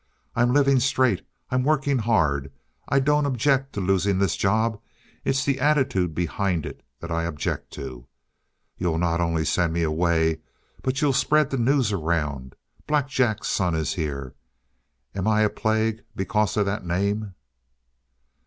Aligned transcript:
I'm 0.35 0.51
living 0.51 0.79
straight. 0.79 1.21
I'm 1.51 1.61
working 1.63 1.99
hard. 1.99 2.51
I 2.89 2.99
don't 2.99 3.27
object 3.27 3.73
to 3.73 3.79
losing 3.81 4.17
this 4.17 4.35
job. 4.35 4.81
It's 5.23 5.45
the 5.45 5.59
attitude 5.59 6.15
behind 6.15 6.65
it 6.65 6.81
that 7.01 7.11
I 7.11 7.21
object 7.25 7.69
to. 7.73 8.07
You'll 8.79 8.97
not 8.97 9.21
only 9.21 9.45
send 9.45 9.73
me 9.73 9.83
away, 9.83 10.39
but 10.81 11.03
you'll 11.03 11.13
spread 11.13 11.51
the 11.51 11.57
news 11.57 11.91
around 11.91 12.55
Black 12.87 13.09
Jack's 13.09 13.49
son 13.49 13.75
is 13.75 13.93
here! 13.93 14.33
Am 15.13 15.27
I 15.27 15.41
a 15.41 15.51
plague 15.51 16.01
because 16.15 16.57
of 16.57 16.65
that 16.65 16.83
name?" 16.83 17.35